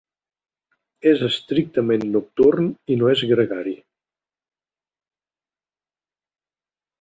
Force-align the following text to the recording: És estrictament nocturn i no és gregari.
És 1.09 1.19
estrictament 1.27 2.05
nocturn 2.15 2.69
i 2.95 2.97
no 3.03 3.11
és 3.11 3.21
gregari. 3.33 3.75